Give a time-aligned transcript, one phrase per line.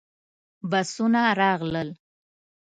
[0.69, 1.89] بسونه راغلل.